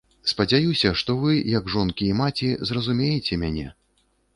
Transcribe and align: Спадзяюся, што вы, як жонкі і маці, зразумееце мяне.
Спадзяюся, 0.29 0.93
што 1.01 1.17
вы, 1.21 1.35
як 1.59 1.71
жонкі 1.75 2.03
і 2.09 2.19
маці, 2.25 2.51
зразумееце 2.71 3.33
мяне. 3.45 3.67